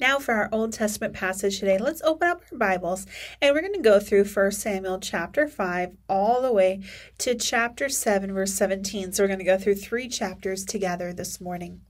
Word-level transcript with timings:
Now, 0.00 0.20
for 0.20 0.34
our 0.34 0.48
Old 0.52 0.72
Testament 0.72 1.12
passage 1.12 1.58
today, 1.58 1.76
let's 1.76 2.02
open 2.02 2.28
up 2.28 2.42
our 2.52 2.58
Bibles 2.58 3.04
and 3.42 3.52
we're 3.52 3.62
going 3.62 3.72
to 3.72 3.80
go 3.80 3.98
through 3.98 4.26
1 4.26 4.52
Samuel 4.52 5.00
chapter 5.00 5.48
5 5.48 5.96
all 6.08 6.40
the 6.40 6.52
way 6.52 6.82
to 7.18 7.34
chapter 7.34 7.88
7, 7.88 8.32
verse 8.32 8.54
17. 8.54 9.12
So, 9.12 9.24
we're 9.24 9.26
going 9.26 9.40
to 9.40 9.44
go 9.44 9.58
through 9.58 9.74
three 9.74 10.06
chapters 10.06 10.64
together 10.64 11.12
this 11.12 11.40
morning. 11.40 11.80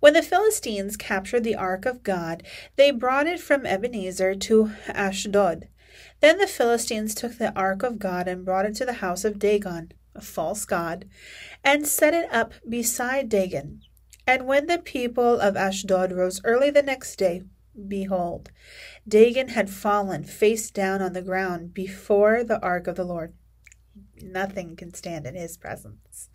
When 0.00 0.12
the 0.12 0.22
Philistines 0.22 0.98
captured 0.98 1.44
the 1.44 1.56
ark 1.56 1.86
of 1.86 2.02
God, 2.02 2.42
they 2.76 2.90
brought 2.90 3.26
it 3.26 3.40
from 3.40 3.64
Ebenezer 3.64 4.34
to 4.34 4.72
Ashdod. 4.88 5.68
Then 6.20 6.36
the 6.36 6.46
Philistines 6.46 7.14
took 7.14 7.38
the 7.38 7.58
ark 7.58 7.82
of 7.82 7.98
God 7.98 8.28
and 8.28 8.44
brought 8.44 8.66
it 8.66 8.74
to 8.76 8.84
the 8.84 8.94
house 8.94 9.24
of 9.24 9.38
Dagon, 9.38 9.92
a 10.14 10.20
false 10.20 10.66
god, 10.66 11.06
and 11.64 11.88
set 11.88 12.12
it 12.12 12.30
up 12.30 12.52
beside 12.68 13.30
Dagon. 13.30 13.80
And 14.30 14.46
when 14.46 14.68
the 14.68 14.78
people 14.78 15.40
of 15.40 15.56
Ashdod 15.56 16.12
rose 16.12 16.40
early 16.44 16.70
the 16.70 16.84
next 16.84 17.16
day, 17.16 17.42
behold, 17.88 18.52
Dagon 19.08 19.48
had 19.48 19.68
fallen 19.68 20.22
face 20.22 20.70
down 20.70 21.02
on 21.02 21.14
the 21.14 21.20
ground 21.20 21.74
before 21.74 22.44
the 22.44 22.62
ark 22.62 22.86
of 22.86 22.94
the 22.94 23.02
Lord. 23.02 23.34
Nothing 24.22 24.76
can 24.76 24.94
stand 24.94 25.26
in 25.26 25.34
his 25.34 25.56
presence. 25.56 26.30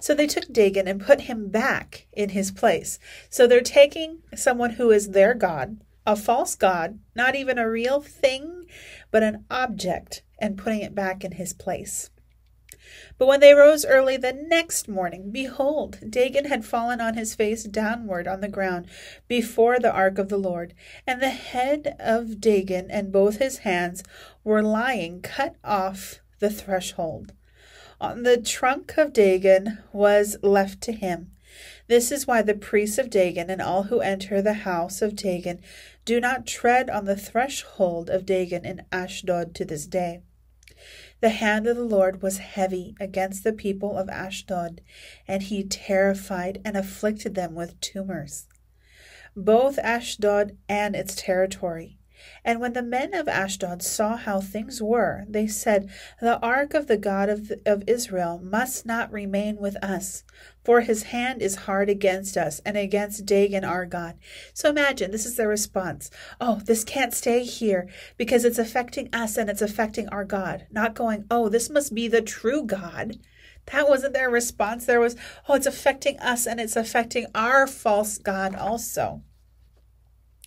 So 0.00 0.14
they 0.14 0.26
took 0.26 0.52
Dagon 0.52 0.86
and 0.86 1.00
put 1.00 1.22
him 1.22 1.48
back 1.48 2.08
in 2.12 2.28
his 2.28 2.50
place. 2.50 2.98
So 3.30 3.46
they're 3.46 3.62
taking 3.62 4.18
someone 4.36 4.72
who 4.72 4.90
is 4.90 5.12
their 5.12 5.32
God, 5.32 5.80
a 6.06 6.14
false 6.14 6.56
God, 6.56 6.98
not 7.14 7.34
even 7.34 7.56
a 7.56 7.70
real 7.70 8.02
thing, 8.02 8.66
but 9.10 9.22
an 9.22 9.46
object, 9.50 10.24
and 10.38 10.58
putting 10.58 10.82
it 10.82 10.94
back 10.94 11.24
in 11.24 11.32
his 11.32 11.54
place. 11.54 12.10
But 13.18 13.26
when 13.26 13.40
they 13.40 13.52
rose 13.52 13.84
early 13.84 14.16
the 14.16 14.32
next 14.32 14.88
morning, 14.88 15.30
behold, 15.32 15.98
Dagon 16.08 16.44
had 16.44 16.64
fallen 16.64 17.00
on 17.00 17.14
his 17.14 17.34
face 17.34 17.64
downward 17.64 18.28
on 18.28 18.40
the 18.40 18.48
ground 18.48 18.86
before 19.26 19.80
the 19.80 19.90
ark 19.90 20.18
of 20.18 20.28
the 20.28 20.38
Lord, 20.38 20.72
and 21.04 21.20
the 21.20 21.30
head 21.30 21.96
of 21.98 22.40
Dagon 22.40 22.88
and 22.90 23.10
both 23.10 23.38
his 23.38 23.58
hands 23.58 24.04
were 24.44 24.62
lying 24.62 25.20
cut 25.20 25.56
off 25.64 26.20
the 26.38 26.48
threshold. 26.48 27.32
On 28.00 28.22
the 28.22 28.36
trunk 28.36 28.96
of 28.96 29.12
Dagon 29.12 29.78
was 29.92 30.36
left 30.40 30.80
to 30.82 30.92
him. 30.92 31.32
This 31.88 32.12
is 32.12 32.26
why 32.26 32.42
the 32.42 32.54
priests 32.54 32.98
of 32.98 33.10
Dagon 33.10 33.50
and 33.50 33.60
all 33.60 33.84
who 33.84 34.00
enter 34.00 34.40
the 34.40 34.52
house 34.52 35.02
of 35.02 35.16
Dagon 35.16 35.60
do 36.04 36.20
not 36.20 36.46
tread 36.46 36.88
on 36.88 37.06
the 37.06 37.16
threshold 37.16 38.08
of 38.10 38.24
Dagon 38.24 38.64
in 38.64 38.84
Ashdod 38.92 39.56
to 39.56 39.64
this 39.64 39.86
day. 39.86 40.20
The 41.20 41.30
hand 41.30 41.66
of 41.66 41.76
the 41.76 41.84
Lord 41.84 42.22
was 42.22 42.38
heavy 42.38 42.94
against 43.00 43.44
the 43.44 43.52
people 43.52 43.96
of 43.96 44.08
Ashdod, 44.08 44.80
and 45.26 45.42
he 45.42 45.64
terrified 45.64 46.60
and 46.64 46.76
afflicted 46.76 47.34
them 47.34 47.54
with 47.54 47.80
tumors. 47.80 48.46
Both 49.34 49.78
Ashdod 49.78 50.56
and 50.68 50.94
its 50.94 51.14
territory 51.14 51.98
and 52.44 52.60
when 52.60 52.72
the 52.72 52.82
men 52.82 53.14
of 53.14 53.28
Ashdod 53.28 53.82
saw 53.82 54.16
how 54.16 54.40
things 54.40 54.82
were, 54.82 55.24
they 55.28 55.46
said, 55.46 55.88
The 56.20 56.38
ark 56.40 56.74
of 56.74 56.86
the 56.86 56.96
God 56.96 57.28
of, 57.28 57.52
of 57.64 57.84
Israel 57.86 58.40
must 58.42 58.84
not 58.84 59.12
remain 59.12 59.56
with 59.56 59.76
us, 59.84 60.24
for 60.68 60.82
his 60.82 61.04
hand 61.04 61.40
is 61.40 61.64
hard 61.64 61.88
against 61.88 62.36
us 62.36 62.60
and 62.62 62.76
against 62.76 63.24
Dagon 63.24 63.64
our 63.64 63.86
God. 63.86 64.18
So 64.52 64.68
imagine, 64.68 65.10
this 65.10 65.24
is 65.24 65.36
their 65.36 65.48
response. 65.48 66.10
Oh, 66.42 66.60
this 66.62 66.84
can't 66.84 67.14
stay 67.14 67.42
here 67.42 67.88
because 68.18 68.44
it's 68.44 68.58
affecting 68.58 69.08
us 69.10 69.38
and 69.38 69.48
it's 69.48 69.62
affecting 69.62 70.10
our 70.10 70.26
God. 70.26 70.66
Not 70.70 70.94
going, 70.94 71.24
oh, 71.30 71.48
this 71.48 71.70
must 71.70 71.94
be 71.94 72.06
the 72.06 72.20
true 72.20 72.66
God. 72.66 73.18
That 73.72 73.88
wasn't 73.88 74.12
their 74.12 74.28
response. 74.28 74.84
There 74.84 75.00
was, 75.00 75.16
oh, 75.48 75.54
it's 75.54 75.66
affecting 75.66 76.18
us 76.18 76.46
and 76.46 76.60
it's 76.60 76.76
affecting 76.76 77.24
our 77.34 77.66
false 77.66 78.18
God 78.18 78.54
also. 78.54 79.22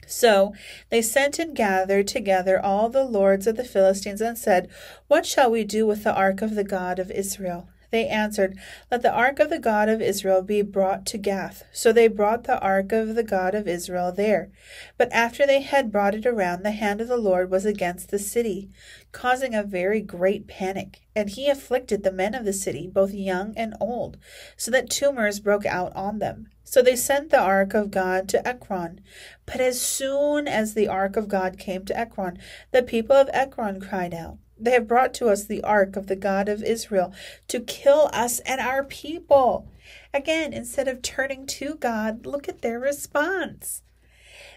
So 0.06 0.54
they 0.92 1.02
sent 1.02 1.40
and 1.40 1.56
gathered 1.56 2.08
together 2.08 2.64
all 2.64 2.90
the 2.90 3.06
lords 3.06 3.48
of 3.48 3.58
the 3.58 3.64
Philistines 3.64 4.22
and 4.22 4.38
said, 4.38 4.70
What 5.08 5.26
shall 5.26 5.50
we 5.50 5.64
do 5.64 5.88
with 5.88 6.04
the 6.04 6.14
ark 6.14 6.44
of 6.44 6.54
the 6.54 6.64
God 6.64 7.00
of 7.00 7.10
Israel? 7.10 7.71
They 7.91 8.07
answered, 8.07 8.57
Let 8.90 9.02
the 9.02 9.12
ark 9.12 9.40
of 9.40 9.50
the 9.50 9.59
God 9.59 9.90
of 9.90 10.02
Israel 10.02 10.41
be 10.41 10.62
brought 10.62 11.06
to 11.07 11.18
Gath. 11.18 11.66
So 11.74 11.91
they 11.91 12.07
brought 12.07 12.46
the 12.46 12.59
ark 12.59 12.94
of 12.94 13.16
the 13.16 13.24
God 13.24 13.53
of 13.53 13.68
Israel 13.68 14.13
there. 14.13 14.50
But 14.97 15.12
after 15.12 15.46
they 15.46 15.62
had 15.62 15.91
brought 15.91 16.16
it 16.16 16.25
around, 16.25 16.63
the 16.63 16.72
hand 16.72 17.01
of 17.01 17.09
the 17.09 17.18
Lord 17.18 17.51
was 17.51 17.66
against 17.66 18.09
the 18.09 18.19
city, 18.19 18.69
causing 19.12 19.53
a 19.53 19.62
very 19.62 20.00
great 20.00 20.47
panic. 20.47 21.01
And 21.13 21.30
he 21.30 21.50
afflicted 21.50 22.03
the 22.03 22.13
men 22.13 22.34
of 22.34 22.46
the 22.46 22.53
city, 22.53 22.88
both 22.88 23.13
young 23.13 23.53
and 23.57 23.75
old, 23.81 24.18
so 24.56 24.72
that 24.72 24.90
tumors 24.90 25.41
broke 25.41 25.66
out 25.66 25.94
on 25.94 26.19
them. 26.19 26.47
So 26.63 26.81
they 26.81 26.96
sent 26.96 27.30
the 27.30 27.40
ark 27.40 27.74
of 27.74 27.91
God 27.91 28.30
to 28.30 28.47
Ekron. 28.47 29.01
But 29.46 29.59
as 29.59 29.81
soon 29.81 30.47
as 30.47 30.74
the 30.74 30.88
ark 30.88 31.18
of 31.18 31.28
God 31.28 31.59
came 31.59 31.84
to 31.84 32.00
Ekron, 32.00 32.38
the 32.72 32.81
people 32.81 33.18
of 33.18 33.30
Ekron 33.34 33.81
cried 33.81 34.13
out. 34.13 34.38
They 34.62 34.72
have 34.72 34.88
brought 34.88 35.14
to 35.16 35.30
us 35.30 35.44
the 35.44 35.64
ark 35.64 35.96
of 35.96 36.08
the 36.08 36.16
God 36.16 36.48
of 36.48 36.64
Israel 36.64 37.14
to 37.48 37.60
kill 37.60 38.10
us 38.14 38.40
and 38.42 38.62
our 38.62 38.84
people. 38.84 39.68
Again, 40.14 40.54
instead 40.54 40.88
of 40.88 41.02
turning 41.02 41.46
to 41.48 41.76
God, 41.76 42.26
look 42.26 42.48
at 42.48 42.62
their 42.62 42.80
response. 42.80 43.82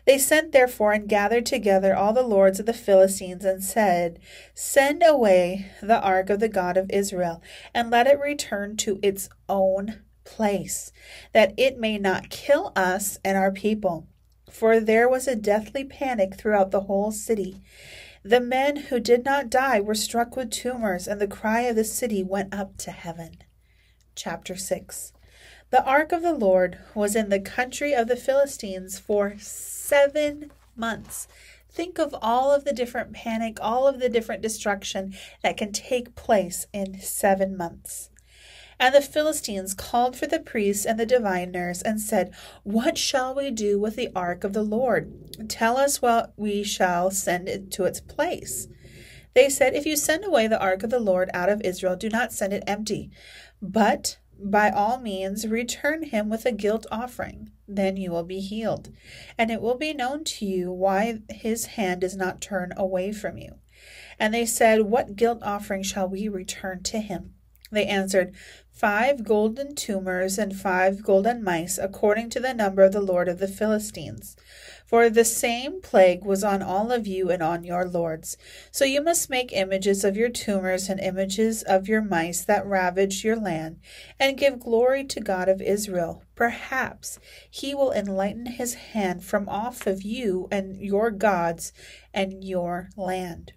They 0.05 0.19
sent 0.19 0.53
therefore 0.53 0.93
and 0.93 1.09
gathered 1.09 1.47
together 1.47 1.97
all 1.97 2.13
the 2.13 2.23
lords 2.23 2.61
of 2.61 2.67
the 2.67 2.75
Philistines 2.75 3.45
and 3.45 3.65
said, 3.65 4.19
Send 4.53 5.03
away 5.03 5.71
the 5.81 6.01
ark 6.01 6.29
of 6.29 6.41
the 6.41 6.49
God 6.49 6.77
of 6.77 6.91
Israel, 6.91 7.43
and 7.73 7.91
let 7.91 8.07
it 8.07 8.21
return 8.21 8.77
to 8.79 8.99
its 9.03 9.31
own 9.49 10.03
place, 10.25 10.93
that 11.33 11.55
it 11.57 11.79
may 11.79 11.97
not 11.97 12.29
kill 12.29 12.73
us 12.77 13.19
and 13.25 13.39
our 13.39 13.51
people. 13.51 14.07
For 14.51 14.79
there 14.79 15.09
was 15.09 15.27
a 15.27 15.35
deathly 15.35 15.85
panic 15.85 16.35
throughout 16.35 16.71
the 16.71 16.83
whole 16.83 17.11
city. 17.11 17.61
The 18.27 18.41
men 18.41 18.77
who 18.77 19.01
did 19.01 19.23
not 19.23 19.51
die 19.51 19.81
were 19.81 19.95
struck 19.95 20.35
with 20.35 20.51
tumors, 20.51 21.07
and 21.07 21.21
the 21.21 21.29
cry 21.29 21.61
of 21.63 21.77
the 21.77 21.85
city 21.85 22.23
went 22.23 22.55
up 22.55 22.79
to 22.79 22.91
heaven. 22.91 23.37
Chapter 24.15 24.57
6 24.57 25.13
The 25.69 25.85
ark 25.85 26.11
of 26.11 26.23
the 26.23 26.33
Lord 26.33 26.79
was 26.95 27.15
in 27.15 27.29
the 27.29 27.39
country 27.39 27.93
of 27.93 28.09
the 28.09 28.17
Philistines 28.17 28.99
for 28.99 29.35
seven 29.39 30.51
months. 30.75 31.29
Think 31.69 31.99
of 31.99 32.15
all 32.23 32.51
of 32.51 32.65
the 32.65 32.73
different 32.73 33.13
panic, 33.13 33.59
all 33.61 33.87
of 33.87 34.01
the 34.01 34.09
different 34.09 34.41
destruction 34.41 35.15
that 35.43 35.59
can 35.59 35.71
take 35.71 36.15
place 36.15 36.67
in 36.73 37.01
seven 37.01 37.55
months. 37.59 38.09
And 38.79 38.95
the 38.95 39.01
Philistines 39.01 39.75
called 39.75 40.17
for 40.17 40.27
the 40.27 40.41
priests 40.41 40.85
and 40.85 40.99
the 40.99 41.07
diviners 41.07 41.83
and 41.83 42.01
said, 42.01 42.35
What 42.63 42.99
shall 42.99 43.35
we 43.35 43.51
do 43.51 43.79
with 43.79 43.97
the 43.97 44.11
ark 44.15 44.45
of 44.45 44.53
the 44.53 44.63
Lord? 44.63 45.49
Tell 45.49 45.77
us 45.77 46.03
what 46.03 46.33
we 46.37 46.63
shall 46.63 47.11
send 47.11 47.49
it 47.49 47.71
to 47.73 47.85
its 47.85 48.01
place. 48.01 48.69
They 49.35 49.49
said, 49.49 49.75
If 49.75 49.87
you 49.87 49.97
send 49.97 50.25
away 50.25 50.47
the 50.47 50.61
ark 50.61 50.83
of 50.83 50.91
the 50.91 51.01
Lord 51.01 51.31
out 51.35 51.49
of 51.49 51.61
Israel, 51.63 51.97
do 51.97 52.09
not 52.09 52.33
send 52.33 52.53
it 52.53 52.65
empty, 52.67 53.11
but 53.61 54.19
by 54.39 54.71
all 54.71 54.99
means 54.99 55.47
return 55.47 56.05
him 56.05 56.29
with 56.29 56.45
a 56.45 56.53
guilt 56.53 56.87
offering. 56.91 57.51
Then 57.67 57.97
you 57.97 58.11
will 58.11 58.25
be 58.25 58.41
healed, 58.41 58.91
and 59.39 59.51
it 59.51 59.61
will 59.61 59.77
be 59.77 59.95
known 59.95 60.25
to 60.25 60.45
you 60.45 60.71
why 60.71 61.21
his 61.31 61.67
hand 61.67 62.03
does 62.03 62.17
not 62.17 62.41
turn 62.41 62.73
away 62.77 63.13
from 63.13 63.39
you. 63.39 63.57
And 64.19 64.35
they 64.35 64.47
said, 64.47 64.83
What 64.83 65.17
guilt 65.17 65.41
offering 65.43 65.83
shall 65.83 66.09
we 66.09 66.29
return 66.29 66.83
to 66.85 66.99
him? 66.99 67.35
They 67.73 67.87
answered, 67.87 68.35
Five 68.75 69.23
golden 69.23 69.77
tumors 69.77 70.37
and 70.37 70.53
five 70.53 71.05
golden 71.05 71.45
mice, 71.45 71.79
according 71.79 72.31
to 72.31 72.41
the 72.41 72.53
number 72.53 72.83
of 72.83 72.93
the 72.93 73.01
Lord 73.01 73.29
of 73.29 73.39
the 73.39 73.47
Philistines. 73.47 74.37
For 74.85 75.09
the 75.09 75.25
same 75.25 75.81
plague 75.81 76.25
was 76.25 76.43
on 76.43 76.61
all 76.61 76.91
of 76.91 77.07
you 77.07 77.31
and 77.31 77.41
on 77.41 77.63
your 77.63 77.85
lords. 77.85 78.37
So 78.73 78.85
you 78.85 79.01
must 79.01 79.31
make 79.31 79.53
images 79.53 80.03
of 80.03 80.17
your 80.17 80.29
tumors 80.29 80.89
and 80.89 80.99
images 80.99 81.63
of 81.63 81.87
your 81.87 82.03
mice 82.03 82.45
that 82.45 82.67
ravage 82.67 83.23
your 83.23 83.37
land, 83.37 83.79
and 84.19 84.37
give 84.37 84.59
glory 84.59 85.05
to 85.05 85.21
God 85.21 85.49
of 85.49 85.63
Israel. 85.63 86.25
Perhaps 86.35 87.21
he 87.49 87.77
will 87.77 87.93
enlighten 87.93 88.47
his 88.47 88.75
hand 88.75 89.25
from 89.25 89.49
off 89.49 89.87
of 89.87 90.03
you 90.03 90.49
and 90.51 90.77
your 90.77 91.13
gods 91.13 91.73
and 92.13 92.43
your 92.43 92.91
land. 92.97 93.53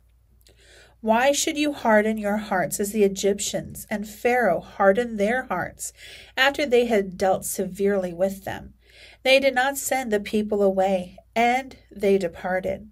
Why 1.01 1.31
should 1.31 1.57
you 1.57 1.73
harden 1.73 2.17
your 2.17 2.37
hearts 2.37 2.79
as 2.79 2.91
the 2.91 3.03
Egyptians 3.03 3.85
and 3.89 4.09
Pharaoh 4.09 4.59
hardened 4.59 5.19
their 5.19 5.43
hearts 5.43 5.93
after 6.35 6.65
they 6.65 6.85
had 6.85 7.17
dealt 7.17 7.45
severely 7.45 8.13
with 8.13 8.45
them? 8.45 8.73
They 9.21 9.39
did 9.39 9.53
not 9.53 9.77
send 9.77 10.11
the 10.11 10.19
people 10.19 10.63
away, 10.63 11.17
and 11.35 11.77
they 11.91 12.17
departed. 12.17 12.89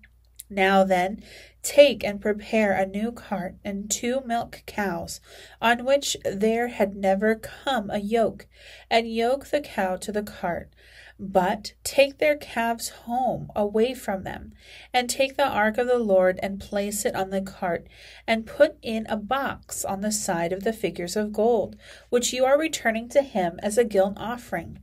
Now 0.51 0.83
then, 0.83 1.23
take 1.63 2.03
and 2.03 2.21
prepare 2.21 2.73
a 2.73 2.85
new 2.85 3.11
cart 3.11 3.55
and 3.63 3.89
two 3.89 4.21
milk 4.23 4.61
cows, 4.67 5.19
on 5.59 5.83
which 5.83 6.15
there 6.23 6.67
had 6.67 6.95
never 6.95 7.33
come 7.33 7.89
a 7.89 7.97
yoke, 7.97 8.45
and 8.87 9.11
yoke 9.11 9.47
the 9.47 9.61
cow 9.61 9.95
to 9.95 10.11
the 10.11 10.21
cart 10.21 10.69
but 11.17 11.73
take 11.83 12.17
their 12.17 12.35
calves 12.35 12.89
home 12.89 13.49
away 13.55 13.93
from 13.93 14.23
them, 14.23 14.53
and 14.93 15.09
take 15.09 15.37
the 15.37 15.47
ark 15.47 15.77
of 15.77 15.87
the 15.87 15.97
Lord 15.97 16.39
and 16.43 16.59
place 16.59 17.05
it 17.05 17.15
on 17.15 17.29
the 17.29 17.41
cart, 17.41 17.87
and 18.27 18.45
put 18.45 18.77
in 18.81 19.05
a 19.07 19.15
box 19.15 19.85
on 19.85 20.01
the 20.01 20.11
side 20.11 20.51
of 20.51 20.63
the 20.63 20.73
figures 20.73 21.15
of 21.15 21.31
gold, 21.31 21.77
which 22.09 22.33
you 22.33 22.43
are 22.45 22.59
returning 22.59 23.07
to 23.09 23.21
him 23.21 23.59
as 23.63 23.77
a 23.77 23.85
guilt 23.85 24.15
offering. 24.17 24.79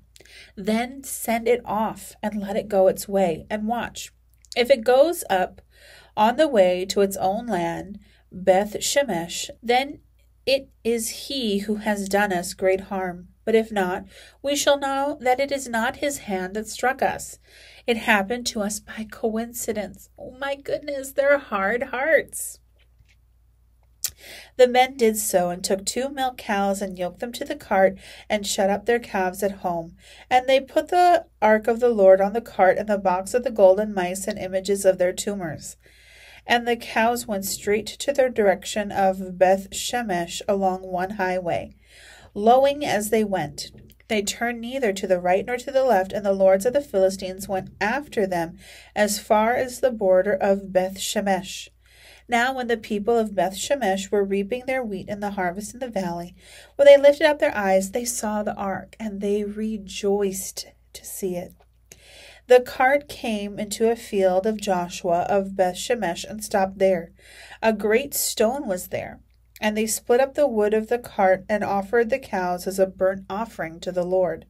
Then 0.57 1.05
send 1.05 1.47
it 1.49 1.61
off 1.65 2.15
and 2.23 2.41
let 2.41 2.57
it 2.57 2.69
go 2.69 2.89
its 2.89 3.07
way, 3.07 3.47
and 3.51 3.69
watch. 3.69 4.13
If 4.57 4.71
it 4.71 4.85
goes 4.85 5.25
up 5.29 5.61
on 6.17 6.37
the 6.37 6.49
way 6.49 6.85
to 6.87 7.01
its 7.03 7.17
own 7.17 7.47
land, 7.47 7.99
Beth 8.31 8.77
Shemesh, 8.81 9.51
then 9.63 10.01
it 10.47 10.71
is 10.83 11.29
he 11.29 11.61
who 11.61 11.77
has 11.77 12.09
done 12.09 12.33
us 12.33 12.55
great 12.55 12.83
harm. 12.83 13.29
But 13.45 13.55
if 13.55 13.73
not, 13.73 14.05
we 14.43 14.55
shall 14.55 14.79
know 14.79 15.19
that 15.21 15.41
it 15.41 15.51
is 15.51 15.69
not 15.69 15.97
his 15.97 16.19
hand 16.19 16.55
that 16.55 16.69
struck 16.69 17.03
us. 17.03 17.39
It 17.87 17.97
happened 17.97 18.47
to 18.47 18.63
us 18.63 18.79
by 18.81 19.07
coincidence. 19.11 20.11
Oh 20.19 20.37
my 20.39 20.55
goodness, 20.55 21.13
their 21.13 21.39
hard 21.39 21.85
hearts. 21.85 22.61
The 24.57 24.69
men 24.69 24.97
did 24.97 25.17
so, 25.17 25.51
and 25.51 25.65
took 25.65 25.85
two 25.85 26.09
milk 26.09 26.37
cows, 26.37 26.81
and 26.81 26.97
yoked 26.97 27.19
them 27.19 27.33
to 27.33 27.45
the 27.45 27.57
cart, 27.57 27.99
and 28.29 28.47
shut 28.47 28.71
up 28.71 28.87
their 28.87 29.01
calves 29.01 29.43
at 29.43 29.63
home. 29.63 29.97
And 30.31 30.47
they 30.47 30.61
put 30.61 30.89
the 30.89 31.27
ark 31.41 31.67
of 31.67 31.81
the 31.81 31.89
Lord 31.89 32.21
on 32.21 32.33
the 32.33 32.41
cart, 32.41 32.79
and 32.79 32.89
the 32.89 32.99
box 32.99 33.35
of 33.35 33.43
the 33.43 33.51
golden 33.51 33.93
mice, 33.93 34.29
and 34.29 34.39
images 34.39 34.85
of 34.85 34.99
their 34.99 35.13
tumors. 35.13 35.77
And 36.47 36.69
the 36.69 36.77
cows 36.77 37.27
went 37.27 37.45
straight 37.47 37.87
to 37.87 38.13
the 38.13 38.29
direction 38.29 38.93
of 38.93 39.39
Beth 39.39 39.71
Shemesh 39.71 40.43
along 40.47 40.83
one 40.83 41.11
highway, 41.11 41.75
lowing 42.35 42.85
as 42.85 43.11
they 43.11 43.25
went. 43.25 43.71
They 44.09 44.23
turned 44.23 44.61
neither 44.61 44.93
to 44.93 45.07
the 45.07 45.21
right 45.21 45.45
nor 45.45 45.57
to 45.57 45.71
the 45.71 45.85
left, 45.85 46.13
and 46.13 46.25
the 46.25 46.33
lords 46.33 46.67
of 46.67 46.73
the 46.73 46.81
Philistines 46.81 47.49
went 47.49 47.71
after 47.81 48.27
them 48.27 48.59
as 48.95 49.19
far 49.19 49.55
as 49.55 49.81
the 49.81 49.91
border 49.91 50.35
of 50.35 50.73
Beth 50.73 50.99
Shemesh. 50.99 51.69
Now, 52.29 52.55
when 52.55 52.69
the 52.69 52.77
people 52.77 53.19
of 53.19 53.35
Beth 53.35 53.55
Shemesh 53.55 54.11
were 54.11 54.25
reaping 54.25 54.65
their 54.67 54.83
wheat 54.83 55.09
in 55.09 55.21
the 55.21 55.33
harvest 55.33 55.75
in 55.75 55.81
the 55.81 55.89
valley, 55.89 56.35
when 56.77 56.87
they 56.87 56.97
lifted 56.97 57.27
up 57.27 57.39
their 57.39 57.57
eyes, 57.57 57.91
they 57.91 58.05
saw 58.05 58.43
the 58.43 58.55
ark, 58.55 58.97
and 58.99 59.21
they 59.21 59.45
rejoiced 59.45 60.67
to 60.93 61.05
see 61.05 61.37
it. 61.37 61.53
The 62.49 62.61
cart 62.61 63.09
came 63.09 63.59
into 63.59 63.91
a 63.91 63.97
field 63.97 64.47
of 64.47 64.61
Joshua 64.61 65.23
of 65.23 65.57
Beth 65.57 65.77
Shemesh 65.77 66.25
and 66.25 66.45
stopped 66.45 66.79
there. 66.79 67.13
A 67.63 67.73
great 67.73 68.15
stone 68.15 68.67
was 68.67 68.89
there, 68.89 69.21
and 69.63 69.77
they 69.77 69.87
split 69.87 70.21
up 70.21 70.35
the 70.35 70.49
wood 70.49 70.75
of 70.75 70.89
the 70.89 70.99
cart 70.99 71.45
and 71.49 71.63
offered 71.63 72.11
the 72.11 72.19
cows 72.19 72.67
as 72.67 72.81
a 72.81 72.87
burnt 72.87 73.25
offering 73.31 73.79
to 73.79 73.93
the 73.93 74.05
Lord. 74.05 74.45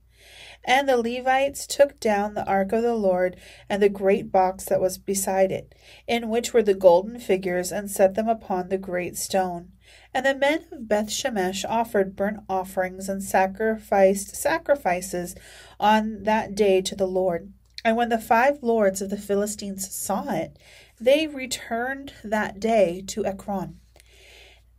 And 0.64 0.88
the 0.88 0.96
Levites 0.96 1.66
took 1.66 2.00
down 2.00 2.34
the 2.34 2.46
ark 2.46 2.72
of 2.72 2.82
the 2.82 2.94
Lord 2.94 3.36
and 3.68 3.82
the 3.82 3.88
great 3.88 4.32
box 4.32 4.64
that 4.66 4.80
was 4.80 4.96
beside 4.96 5.52
it, 5.52 5.74
in 6.06 6.30
which 6.30 6.54
were 6.54 6.62
the 6.62 6.72
golden 6.72 7.18
figures, 7.18 7.70
and 7.70 7.90
set 7.90 8.14
them 8.14 8.28
upon 8.28 8.68
the 8.68 8.78
great 8.78 9.18
stone. 9.18 9.72
And 10.14 10.24
the 10.24 10.34
men 10.34 10.64
of 10.72 10.88
Beth 10.88 11.10
Shemesh 11.10 11.64
offered 11.68 12.16
burnt 12.16 12.40
offerings 12.48 13.08
and 13.08 13.22
sacrificed 13.22 14.34
sacrifices 14.34 15.34
on 15.78 16.22
that 16.22 16.54
day 16.54 16.80
to 16.80 16.94
the 16.94 17.08
Lord. 17.08 17.52
And 17.84 17.96
when 17.96 18.08
the 18.08 18.18
five 18.18 18.62
lords 18.62 19.02
of 19.02 19.10
the 19.10 19.18
Philistines 19.18 19.92
saw 19.92 20.32
it, 20.32 20.56
they 20.98 21.26
returned 21.26 22.14
that 22.22 22.60
day 22.60 23.02
to 23.08 23.26
Ekron. 23.26 23.80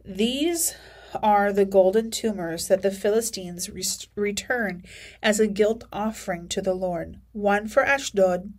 These 0.06 0.76
are 1.22 1.54
the 1.54 1.64
golden 1.64 2.12
tumors 2.12 2.68
that 2.68 2.82
the 2.82 2.92
Philistines 2.92 3.70
re- 3.70 3.86
return 4.16 4.84
as 5.22 5.40
a 5.40 5.48
guilt 5.48 5.86
offering 5.94 6.50
to 6.50 6.62
the 6.62 6.74
Lord 6.74 7.20
one 7.32 7.68
for 7.70 7.86
Ashdod, 7.86 8.52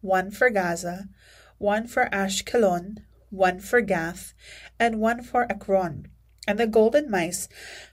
one 0.00 0.32
for 0.32 0.50
Gaza, 0.50 1.08
one 1.58 1.86
for 1.86 2.08
Ashkelon, 2.12 2.98
one 3.30 3.60
for 3.60 3.80
Gath, 3.80 4.34
and 4.80 4.98
one 4.98 5.22
for 5.22 5.46
Ekron. 5.50 6.08
And 6.48 6.58
the 6.58 6.66
golden 6.66 7.08
mice, 7.08 7.48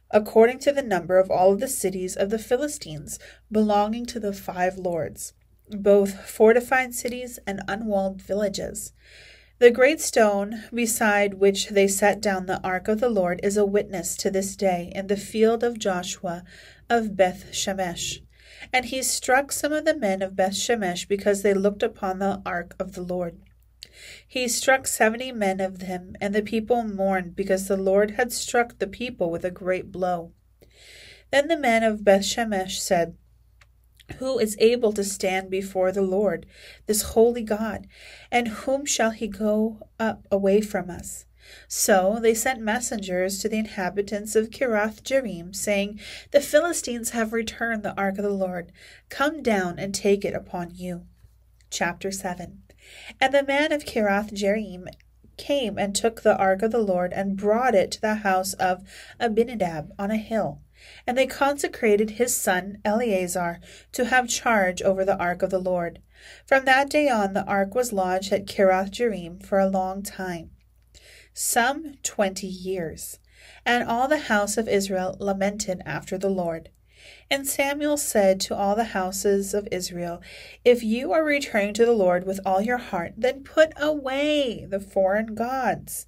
according 0.09 0.59
to 0.59 0.71
the 0.71 0.81
number 0.81 1.19
of 1.19 1.29
all 1.29 1.55
the 1.55 1.67
cities 1.67 2.15
of 2.15 2.31
the 2.31 2.39
Philistines, 2.39 3.19
belonging 3.51 4.07
to 4.07 4.19
the 4.19 4.33
five 4.33 4.77
lords, 4.77 5.33
both 5.69 6.27
fortified 6.27 6.95
cities 6.95 7.37
and 7.45 7.61
unwalled 7.67 8.21
villages. 8.21 8.93
The 9.57 9.71
great 9.71 10.01
stone 10.01 10.65
beside 10.73 11.35
which 11.35 11.69
they 11.69 11.87
set 11.87 12.19
down 12.19 12.45
the 12.45 12.61
ark 12.61 12.89
of 12.89 12.99
the 12.99 13.07
Lord 13.07 13.39
is 13.41 13.55
a 13.55 13.65
witness 13.65 14.17
to 14.17 14.29
this 14.29 14.53
day 14.57 14.91
in 14.93 15.07
the 15.07 15.15
field 15.15 15.63
of 15.63 15.79
Joshua 15.79 16.43
of 16.89 17.15
Beth 17.15 17.51
Shemesh. 17.53 18.21
And 18.73 18.85
he 18.85 19.01
struck 19.01 19.53
some 19.53 19.71
of 19.71 19.85
the 19.85 19.95
men 19.95 20.21
of 20.21 20.35
Beth 20.35 20.55
Shemesh 20.55 21.07
because 21.07 21.41
they 21.41 21.53
looked 21.53 21.83
upon 21.83 22.19
the 22.19 22.41
ark 22.45 22.75
of 22.79 22.93
the 22.93 23.01
Lord. 23.01 23.37
He 24.27 24.49
struck 24.49 24.87
seventy 24.87 25.31
men 25.31 25.61
of 25.61 25.79
them, 25.79 26.17
and 26.19 26.35
the 26.35 26.41
people 26.41 26.83
mourned 26.83 27.37
because 27.37 27.69
the 27.69 27.77
Lord 27.77 28.11
had 28.11 28.33
struck 28.33 28.77
the 28.77 28.87
people 28.87 29.31
with 29.31 29.45
a 29.45 29.51
great 29.51 29.89
blow. 29.89 30.33
Then 31.31 31.47
the 31.47 31.57
men 31.57 31.81
of 31.81 32.03
Beth 32.03 32.25
Shemesh 32.25 32.77
said, 32.77 33.15
who 34.17 34.39
is 34.39 34.55
able 34.59 34.93
to 34.93 35.03
stand 35.03 35.49
before 35.49 35.91
the 35.91 36.01
Lord, 36.01 36.45
this 36.85 37.01
holy 37.01 37.43
God? 37.43 37.87
And 38.31 38.47
whom 38.49 38.85
shall 38.85 39.11
he 39.11 39.27
go 39.27 39.87
up 39.99 40.27
away 40.31 40.61
from 40.61 40.89
us? 40.89 41.25
So 41.67 42.19
they 42.21 42.33
sent 42.33 42.59
messengers 42.59 43.39
to 43.39 43.49
the 43.49 43.57
inhabitants 43.59 44.35
of 44.35 44.49
Kiriath 44.49 45.03
Jearim, 45.03 45.55
saying, 45.55 45.99
The 46.31 46.41
Philistines 46.41 47.11
have 47.11 47.33
returned 47.33 47.83
the 47.83 47.95
ark 47.95 48.17
of 48.17 48.23
the 48.23 48.29
Lord. 48.29 48.71
Come 49.09 49.43
down 49.43 49.77
and 49.77 49.93
take 49.93 50.25
it 50.25 50.33
upon 50.33 50.71
you. 50.73 51.05
Chapter 51.69 52.11
7 52.11 52.63
And 53.21 53.33
the 53.33 53.43
man 53.43 53.71
of 53.71 53.85
Kiriath 53.85 54.31
Jearim 54.33 54.87
came 55.37 55.77
and 55.77 55.95
took 55.95 56.21
the 56.21 56.37
ark 56.37 56.61
of 56.61 56.71
the 56.71 56.79
Lord 56.79 57.13
and 57.13 57.37
brought 57.37 57.75
it 57.75 57.91
to 57.91 58.01
the 58.01 58.15
house 58.15 58.53
of 58.53 58.83
Abinadab 59.19 59.93
on 59.99 60.09
a 60.09 60.17
hill 60.17 60.61
and 61.07 61.17
they 61.17 61.27
consecrated 61.27 62.11
his 62.11 62.35
son 62.35 62.79
Eleazar 62.83 63.59
to 63.91 64.05
have 64.05 64.27
charge 64.27 64.81
over 64.81 65.05
the 65.05 65.17
ark 65.17 65.41
of 65.41 65.49
the 65.49 65.59
Lord. 65.59 65.99
From 66.45 66.65
that 66.65 66.89
day 66.89 67.09
on, 67.09 67.33
the 67.33 67.45
ark 67.45 67.75
was 67.75 67.93
lodged 67.93 68.31
at 68.33 68.47
Kiriath 68.47 68.91
Jearim 68.91 69.43
for 69.43 69.59
a 69.59 69.69
long 69.69 70.01
time, 70.01 70.51
some 71.33 71.95
twenty 72.03 72.47
years. 72.47 73.19
And 73.65 73.87
all 73.87 74.07
the 74.07 74.17
house 74.17 74.57
of 74.57 74.67
Israel 74.67 75.17
lamented 75.19 75.81
after 75.85 76.17
the 76.17 76.29
Lord. 76.29 76.69
And 77.29 77.47
Samuel 77.47 77.97
said 77.97 78.39
to 78.41 78.55
all 78.55 78.75
the 78.75 78.85
houses 78.85 79.53
of 79.53 79.67
Israel, 79.71 80.21
If 80.63 80.83
you 80.83 81.11
are 81.11 81.23
returning 81.23 81.73
to 81.75 81.85
the 81.85 81.91
Lord 81.91 82.25
with 82.25 82.39
all 82.45 82.61
your 82.61 82.77
heart, 82.77 83.13
then 83.17 83.43
put 83.43 83.73
away 83.77 84.65
the 84.67 84.79
foreign 84.79 85.35
gods. 85.35 86.07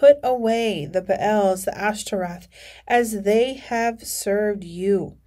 Put 0.00 0.16
away 0.22 0.86
the 0.86 1.02
Baals, 1.02 1.66
the 1.66 1.76
Ashtaroth, 1.76 2.48
as 2.88 3.20
they 3.20 3.52
have 3.52 4.02
served 4.02 4.64
you. 4.64 5.18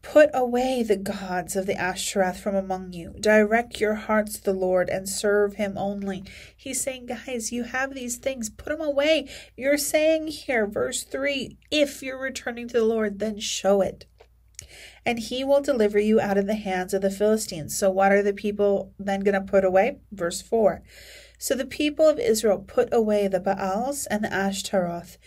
Put 0.00 0.30
away 0.32 0.84
the 0.84 0.96
gods 0.96 1.56
of 1.56 1.66
the 1.66 1.74
Ashtaroth 1.74 2.38
from 2.38 2.54
among 2.54 2.92
you. 2.92 3.16
Direct 3.18 3.80
your 3.80 3.96
hearts 3.96 4.34
to 4.34 4.44
the 4.44 4.52
Lord 4.52 4.88
and 4.88 5.08
serve 5.08 5.54
him 5.54 5.76
only. 5.76 6.22
He's 6.56 6.80
saying, 6.82 7.06
guys, 7.06 7.50
you 7.50 7.64
have 7.64 7.96
these 7.96 8.16
things, 8.16 8.48
put 8.48 8.68
them 8.68 8.80
away. 8.80 9.28
You're 9.56 9.76
saying 9.76 10.28
here, 10.28 10.68
verse 10.68 11.02
3 11.02 11.58
if 11.72 12.00
you're 12.00 12.20
returning 12.20 12.68
to 12.68 12.74
the 12.74 12.84
Lord, 12.84 13.18
then 13.18 13.40
show 13.40 13.80
it. 13.80 14.06
And 15.04 15.18
he 15.18 15.42
will 15.42 15.60
deliver 15.60 15.98
you 15.98 16.20
out 16.20 16.38
of 16.38 16.46
the 16.46 16.54
hands 16.54 16.94
of 16.94 17.02
the 17.02 17.10
Philistines. 17.10 17.76
So, 17.76 17.90
what 17.90 18.12
are 18.12 18.22
the 18.22 18.32
people 18.32 18.92
then 19.00 19.20
going 19.20 19.34
to 19.34 19.40
put 19.40 19.64
away? 19.64 19.98
Verse 20.12 20.40
4 20.40 20.84
so 21.44 21.54
the 21.54 21.66
people 21.66 22.08
of 22.08 22.18
Israel 22.18 22.64
put 22.66 22.88
away 22.90 23.28
the 23.28 23.38
Baals 23.38 24.06
and 24.06 24.24
the 24.24 24.32
Ashtaroth, 24.32 25.18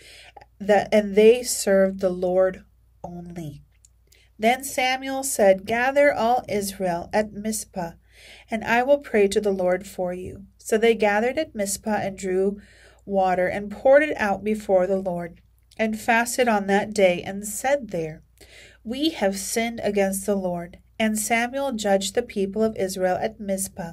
that, 0.58 0.88
and 0.90 1.14
they 1.14 1.44
served 1.44 2.00
the 2.00 2.10
Lord 2.10 2.64
only. 3.04 3.62
Then 4.36 4.64
Samuel 4.64 5.22
said, 5.22 5.64
Gather 5.64 6.12
all 6.12 6.44
Israel 6.48 7.08
at 7.12 7.32
Mizpah, 7.32 7.92
and 8.50 8.64
I 8.64 8.82
will 8.82 8.98
pray 8.98 9.28
to 9.28 9.40
the 9.40 9.52
Lord 9.52 9.86
for 9.86 10.12
you. 10.12 10.46
So 10.58 10.76
they 10.76 10.96
gathered 10.96 11.38
at 11.38 11.54
Mizpah 11.54 12.00
and 12.02 12.18
drew 12.18 12.60
water 13.06 13.46
and 13.46 13.70
poured 13.70 14.02
it 14.02 14.16
out 14.16 14.42
before 14.42 14.88
the 14.88 14.96
Lord, 14.96 15.40
and 15.76 16.00
fasted 16.00 16.48
on 16.48 16.66
that 16.66 16.92
day, 16.92 17.22
and 17.22 17.46
said 17.46 17.90
there, 17.92 18.24
We 18.82 19.10
have 19.10 19.38
sinned 19.38 19.80
against 19.84 20.26
the 20.26 20.34
Lord. 20.34 20.78
And 20.98 21.16
Samuel 21.16 21.74
judged 21.74 22.16
the 22.16 22.22
people 22.22 22.64
of 22.64 22.74
Israel 22.74 23.18
at 23.20 23.38
Mizpah. 23.38 23.92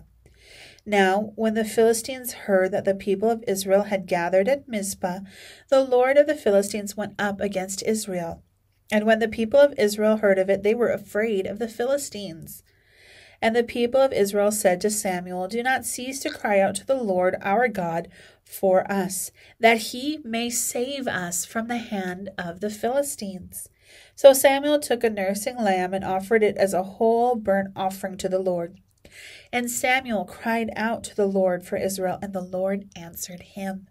Now, 0.86 1.32
when 1.36 1.56
the 1.56 1.66
Philistines 1.66 2.34
heard 2.34 2.72
that 2.72 2.86
the 2.86 2.94
people 2.94 3.30
of 3.30 3.44
Israel 3.48 3.84
had 3.84 4.06
gathered 4.06 4.48
at 4.48 4.68
Mizpah, 4.68 5.22
the 5.70 5.84
Lord 5.84 6.18
of 6.18 6.28
the 6.28 6.36
Philistines 6.36 6.96
went 6.96 7.16
up 7.18 7.42
against 7.42 7.82
Israel. 7.84 8.44
And 8.92 9.06
when 9.06 9.18
the 9.18 9.28
people 9.28 9.60
of 9.60 9.74
Israel 9.80 10.18
heard 10.18 10.38
of 10.38 10.50
it, 10.50 10.62
they 10.62 10.76
were 10.76 10.92
afraid 10.92 11.48
of 11.48 11.58
the 11.58 11.68
Philistines. 11.68 12.62
And 13.42 13.56
the 13.56 13.64
people 13.64 14.00
of 14.00 14.14
Israel 14.14 14.52
said 14.52 14.80
to 14.82 14.90
Samuel, 14.92 15.48
Do 15.48 15.64
not 15.64 15.86
cease 15.86 16.20
to 16.22 16.30
cry 16.30 16.60
out 16.60 16.76
to 16.76 16.86
the 16.86 16.96
Lord 16.96 17.36
our 17.42 17.68
God 17.68 18.08
for 18.44 18.90
us, 18.92 19.32
that 19.60 19.78
he 19.78 20.20
may 20.24 20.52
save 20.52 21.08
us 21.08 21.46
from 21.46 21.68
the 21.68 21.78
hand 21.78 22.30
of 22.38 22.60
the 22.60 22.70
Philistines. 22.70 23.70
So 24.16 24.34
Samuel 24.34 24.80
took 24.80 25.04
a 25.04 25.10
nursing 25.10 25.58
lamb 25.58 25.94
and 25.94 26.06
offered 26.06 26.44
it 26.44 26.58
as 26.58 26.74
a 26.74 26.84
whole 26.84 27.36
burnt 27.36 27.74
offering 27.76 28.18
to 28.18 28.30
the 28.30 28.40
Lord. 28.40 28.78
And 29.56 29.72
Samuel 29.72 30.26
cried 30.26 30.70
out 30.76 31.06
to 31.06 31.16
the 31.16 31.28
Lord 31.28 31.66
for 31.66 31.78
Israel, 31.78 32.20
and 32.22 32.34
the 32.34 32.42
Lord 32.42 32.90
answered 32.94 33.40
him. 33.40 33.88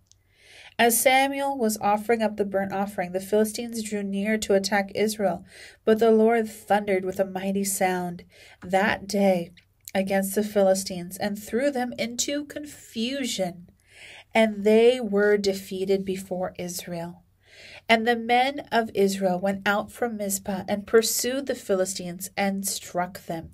As 0.78 1.00
Samuel 1.00 1.56
was 1.56 1.78
offering 1.80 2.20
up 2.20 2.36
the 2.36 2.44
burnt 2.44 2.74
offering, 2.74 3.12
the 3.12 3.18
Philistines 3.18 3.82
drew 3.82 4.02
near 4.02 4.36
to 4.36 4.52
attack 4.52 4.92
Israel, 4.94 5.42
but 5.86 6.00
the 6.00 6.10
Lord 6.10 6.50
thundered 6.50 7.06
with 7.06 7.18
a 7.18 7.24
mighty 7.24 7.64
sound 7.64 8.24
that 8.62 9.08
day 9.08 9.52
against 9.94 10.34
the 10.34 10.44
Philistines 10.44 11.16
and 11.16 11.42
threw 11.42 11.70
them 11.70 11.94
into 11.98 12.44
confusion, 12.44 13.70
and 14.34 14.64
they 14.64 15.00
were 15.00 15.38
defeated 15.38 16.04
before 16.04 16.54
Israel. 16.58 17.22
And 17.88 18.06
the 18.06 18.16
men 18.16 18.68
of 18.70 18.90
Israel 18.92 19.40
went 19.40 19.66
out 19.66 19.90
from 19.90 20.18
Mizpah 20.18 20.64
and 20.68 20.86
pursued 20.86 21.46
the 21.46 21.54
Philistines 21.54 22.28
and 22.36 22.68
struck 22.68 23.24
them 23.24 23.52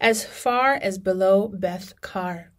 as 0.00 0.24
far 0.24 0.74
as 0.74 0.98
below 0.98 1.48
Beth 1.48 2.00
Car. 2.00 2.52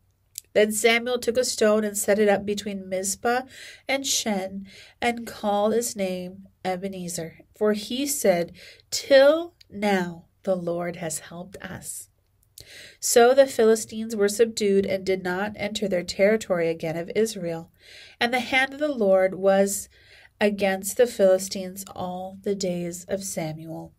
Then 0.54 0.72
Samuel 0.72 1.20
took 1.20 1.38
a 1.38 1.44
stone 1.44 1.84
and 1.84 1.98
set 1.98 2.20
it 2.20 2.28
up 2.28 2.46
between 2.46 2.90
Mizpah 2.90 3.42
and 3.88 4.06
Shen, 4.06 4.68
and 5.00 5.28
called 5.28 5.74
his 5.74 5.96
name 5.96 6.48
Ebenezer, 6.66 7.42
for 7.56 7.74
he 7.74 8.08
said, 8.08 8.52
Till 8.90 9.54
now 9.70 10.26
the 10.44 10.56
Lord 10.56 10.98
has 10.98 11.20
helped 11.20 11.58
us. 11.58 12.10
So 13.00 13.34
the 13.34 13.48
Philistines 13.48 14.16
were 14.16 14.28
subdued 14.28 14.86
and 14.86 15.06
did 15.06 15.24
not 15.24 15.54
enter 15.56 15.88
their 15.88 16.04
territory 16.04 16.70
again 16.70 16.98
of 16.98 17.12
Israel. 17.16 17.72
And 18.20 18.34
the 18.34 18.42
hand 18.42 18.74
of 18.74 18.80
the 18.80 18.92
Lord 18.92 19.36
was 19.36 19.88
against 20.42 20.98
the 20.98 21.08
Philistines 21.08 21.86
all 21.96 22.38
the 22.42 22.56
days 22.56 23.06
of 23.06 23.24
Samuel. 23.24 23.94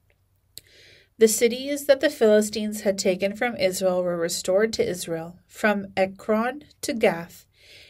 The 1.20 1.28
cities 1.28 1.84
that 1.84 2.00
the 2.00 2.08
Philistines 2.08 2.80
had 2.80 2.96
taken 2.96 3.36
from 3.36 3.54
Israel 3.56 4.02
were 4.02 4.16
restored 4.16 4.72
to 4.72 4.88
Israel, 4.88 5.36
from 5.46 5.92
Ekron 5.94 6.64
to 6.80 6.94
Gath, 6.94 7.46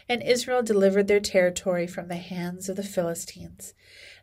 and 0.08 0.20
Israel 0.20 0.64
delivered 0.64 1.06
their 1.06 1.20
territory 1.20 1.86
from 1.86 2.08
the 2.08 2.16
hands 2.16 2.68
of 2.68 2.74
the 2.74 2.82
Philistines. 2.82 3.72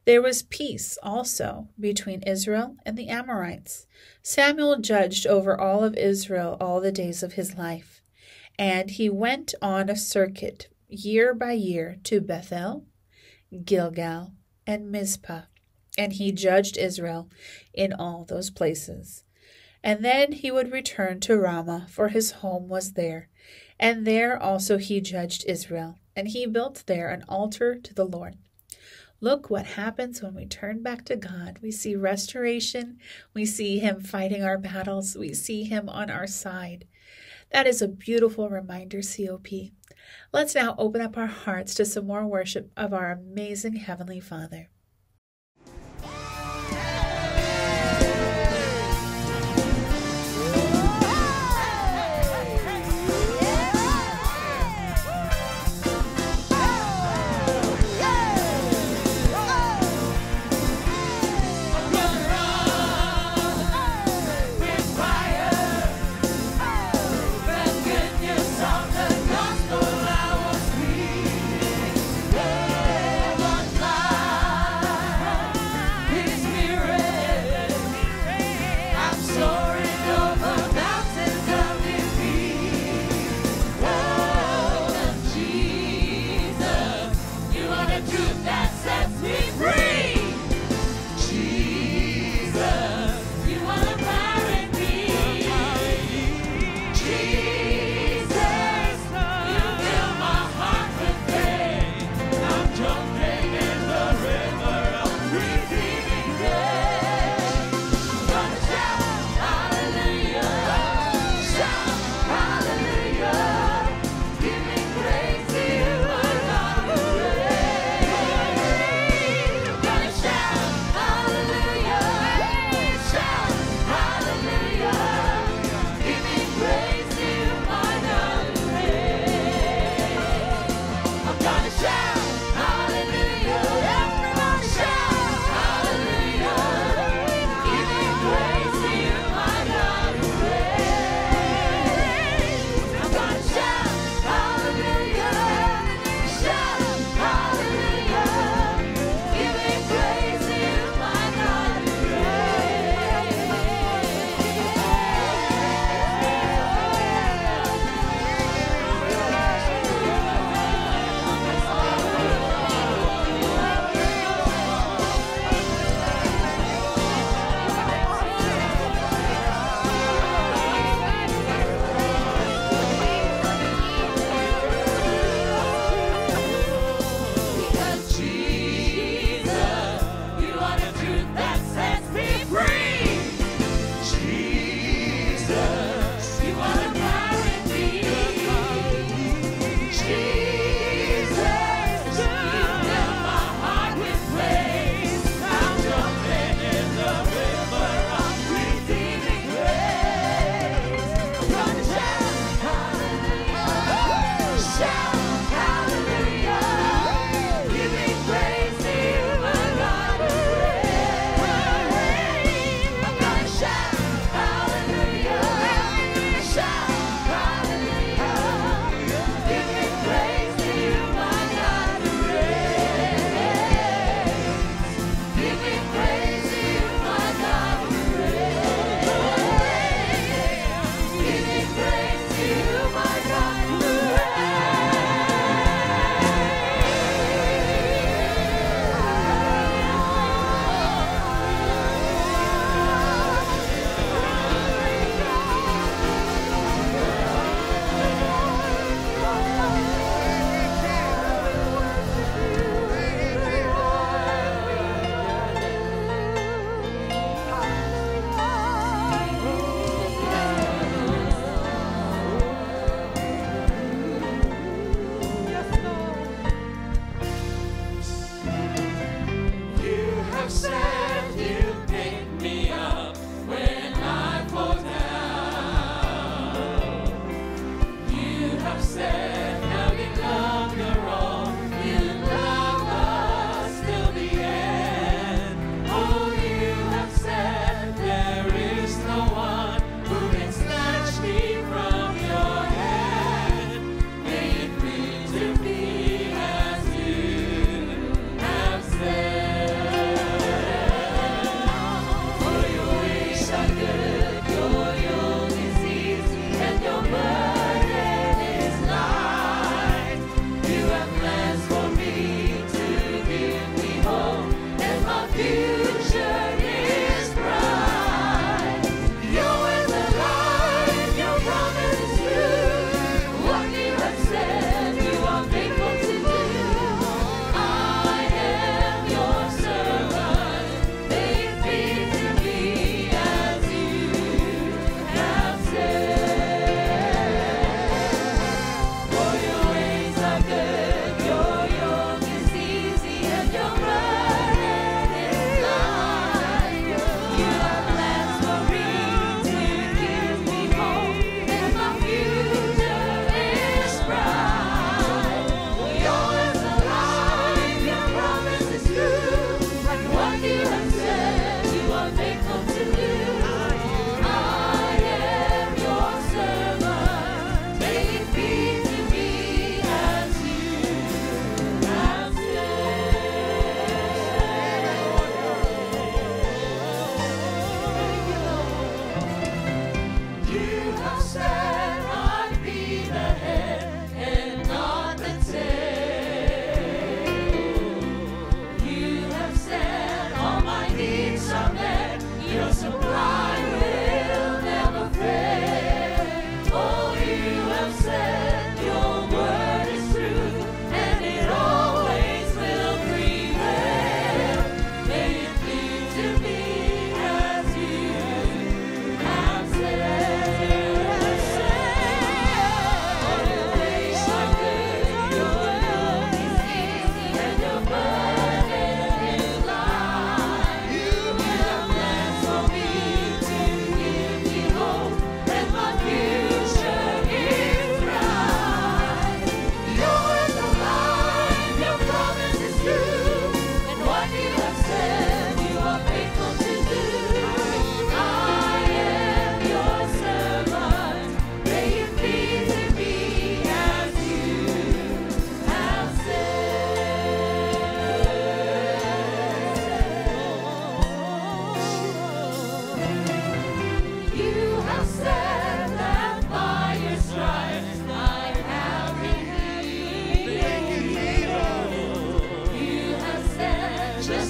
There 0.03 0.21
was 0.21 0.43
peace 0.43 0.97
also 1.01 1.69
between 1.79 2.21
Israel 2.23 2.75
and 2.85 2.97
the 2.97 3.07
Amorites. 3.07 3.87
Samuel 4.23 4.77
judged 4.79 5.25
over 5.25 5.57
all 5.57 5.85
of 5.85 5.95
Israel 5.95 6.57
all 6.59 6.81
the 6.81 6.91
days 6.91 7.23
of 7.23 7.35
his 7.35 7.55
life, 7.55 8.01
and 8.59 8.91
he 8.91 9.09
went 9.09 9.55
on 9.61 9.89
a 9.89 9.95
circuit 9.95 10.67
year 10.89 11.33
by 11.33 11.53
year 11.53 11.95
to 12.03 12.19
Bethel, 12.19 12.83
Gilgal, 13.63 14.33
and 14.65 14.91
Mizpah 14.91 15.43
and 15.97 16.13
he 16.13 16.31
judged 16.31 16.77
Israel 16.77 17.29
in 17.73 17.93
all 17.93 18.25
those 18.25 18.49
places. 18.49 19.23
And 19.83 20.03
then 20.03 20.33
he 20.33 20.51
would 20.51 20.71
return 20.71 21.19
to 21.21 21.37
Ramah, 21.37 21.87
for 21.89 22.09
his 22.09 22.31
home 22.31 22.67
was 22.67 22.93
there. 22.93 23.29
And 23.79 24.05
there 24.05 24.41
also 24.41 24.77
he 24.77 25.01
judged 25.01 25.45
Israel, 25.47 25.97
and 26.15 26.27
he 26.27 26.45
built 26.45 26.83
there 26.87 27.09
an 27.09 27.23
altar 27.27 27.75
to 27.75 27.93
the 27.93 28.05
Lord. 28.05 28.35
Look 29.19 29.49
what 29.49 29.65
happens 29.65 30.21
when 30.21 30.35
we 30.35 30.45
turn 30.45 30.83
back 30.83 31.03
to 31.05 31.15
God. 31.15 31.57
We 31.61 31.71
see 31.71 31.95
restoration. 31.95 32.99
We 33.33 33.47
see 33.47 33.79
Him 33.79 34.01
fighting 34.01 34.43
our 34.43 34.59
battles. 34.59 35.15
We 35.15 35.33
see 35.33 35.63
Him 35.63 35.89
on 35.89 36.11
our 36.11 36.27
side. 36.27 36.85
That 37.51 37.65
is 37.65 37.81
a 37.81 37.87
beautiful 37.87 38.47
reminder, 38.49 39.01
COP. 39.01 39.71
Let's 40.31 40.53
now 40.53 40.75
open 40.77 41.01
up 41.01 41.17
our 41.17 41.27
hearts 41.27 41.73
to 41.75 41.85
some 41.85 42.05
more 42.05 42.27
worship 42.27 42.71
of 42.77 42.93
our 42.93 43.11
amazing 43.11 43.77
Heavenly 43.77 44.19
Father. 44.19 44.69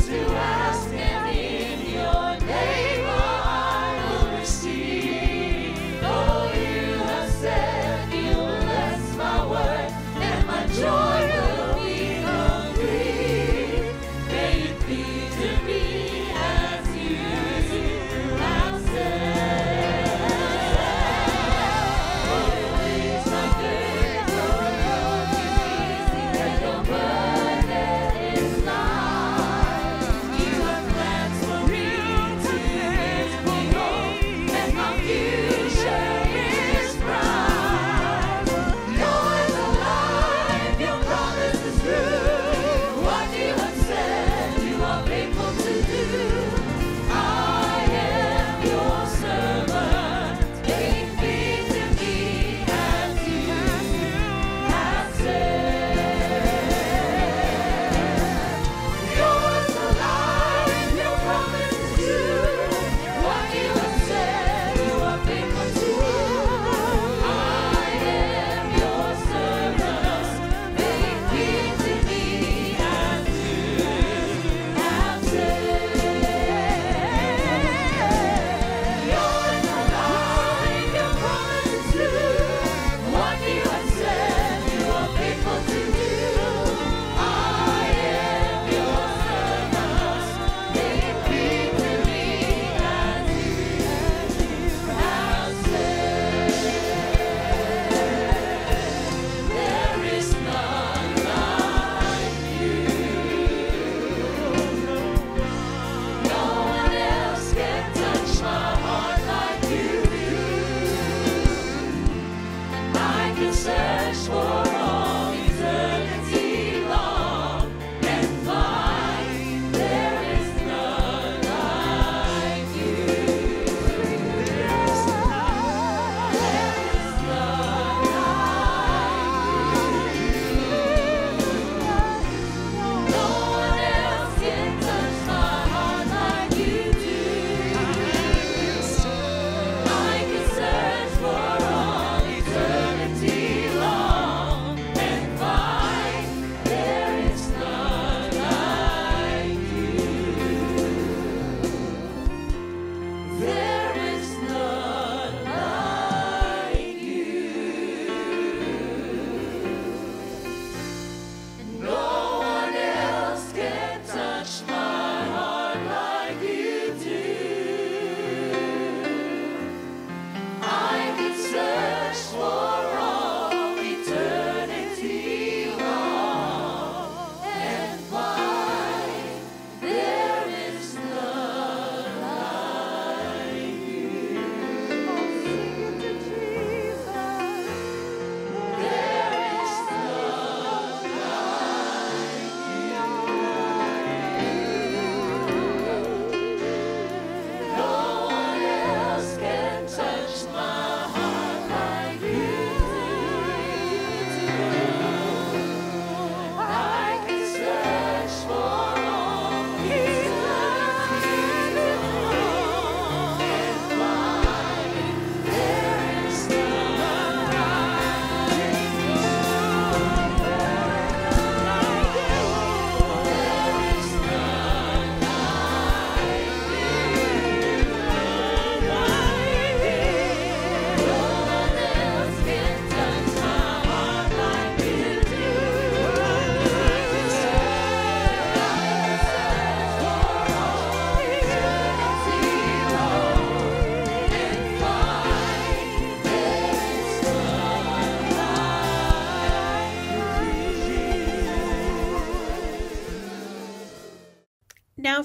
Long. 0.05 0.26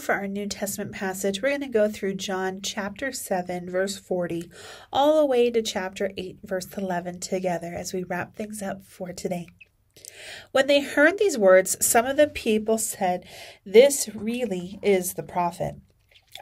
For 0.03 0.15
our 0.17 0.27
New 0.27 0.47
Testament 0.47 0.93
passage, 0.93 1.41
we're 1.41 1.51
going 1.51 1.61
to 1.61 1.69
go 1.69 1.89
through 1.89 2.15
John 2.15 2.61
chapter 2.61 3.13
7, 3.13 3.71
verse 3.71 3.97
40, 3.97 4.51
all 4.93 5.21
the 5.21 5.27
way 5.27 5.49
to 5.51 5.63
chapter 5.63 6.11
8, 6.17 6.39
verse 6.43 6.67
11 6.77 7.21
together 7.21 7.73
as 7.73 7.93
we 7.93 8.03
wrap 8.03 8.35
things 8.35 8.61
up 8.61 8.83
for 8.85 9.13
today. 9.13 9.47
When 10.51 10.67
they 10.67 10.81
heard 10.81 11.19
these 11.19 11.39
words, 11.39 11.77
some 11.85 12.05
of 12.05 12.17
the 12.17 12.27
people 12.27 12.79
said, 12.79 13.25
This 13.65 14.11
really 14.13 14.81
is 14.83 15.15
the 15.15 15.23
prophet. 15.23 15.77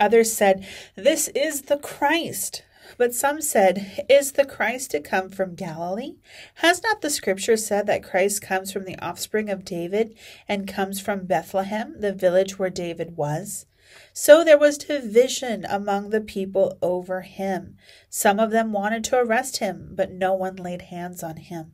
Others 0.00 0.32
said, 0.32 0.66
This 0.96 1.28
is 1.28 1.62
the 1.62 1.76
Christ. 1.76 2.62
But 2.96 3.14
some 3.14 3.40
said, 3.40 4.04
Is 4.08 4.32
the 4.32 4.44
Christ 4.44 4.90
to 4.92 5.00
come 5.00 5.30
from 5.30 5.54
Galilee? 5.54 6.16
Has 6.56 6.82
not 6.82 7.00
the 7.00 7.10
scripture 7.10 7.56
said 7.56 7.86
that 7.86 8.02
Christ 8.02 8.42
comes 8.42 8.72
from 8.72 8.84
the 8.84 8.98
offspring 8.98 9.50
of 9.50 9.64
David 9.64 10.16
and 10.48 10.68
comes 10.68 11.00
from 11.00 11.26
Bethlehem, 11.26 11.96
the 12.00 12.12
village 12.12 12.58
where 12.58 12.70
David 12.70 13.16
was? 13.16 13.66
So 14.12 14.44
there 14.44 14.58
was 14.58 14.78
division 14.78 15.64
among 15.68 16.10
the 16.10 16.20
people 16.20 16.78
over 16.80 17.22
him. 17.22 17.76
Some 18.08 18.38
of 18.38 18.50
them 18.50 18.72
wanted 18.72 19.04
to 19.04 19.18
arrest 19.18 19.58
him, 19.58 19.90
but 19.92 20.12
no 20.12 20.34
one 20.34 20.56
laid 20.56 20.82
hands 20.82 21.22
on 21.22 21.36
him. 21.36 21.72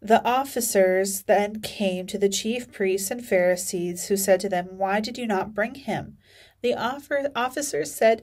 The 0.00 0.24
officers 0.24 1.22
then 1.22 1.60
came 1.60 2.06
to 2.08 2.18
the 2.18 2.28
chief 2.28 2.72
priests 2.72 3.10
and 3.10 3.24
Pharisees, 3.24 4.06
who 4.06 4.16
said 4.16 4.40
to 4.40 4.48
them, 4.48 4.78
Why 4.78 5.00
did 5.00 5.16
you 5.16 5.26
not 5.26 5.54
bring 5.54 5.76
him? 5.76 6.18
The 6.60 6.74
officers 6.74 7.94
said, 7.94 8.22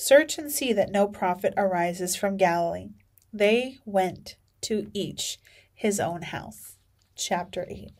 Search 0.00 0.38
and 0.38 0.48
see 0.48 0.72
that 0.74 0.92
no 0.92 1.08
prophet 1.08 1.52
arises 1.56 2.14
from 2.14 2.36
Galilee. 2.36 2.90
They 3.32 3.78
went 3.84 4.36
to 4.60 4.92
each 4.94 5.40
his 5.74 5.98
own 5.98 6.22
house. 6.22 6.76
Chapter 7.16 7.66
8. 7.68 7.90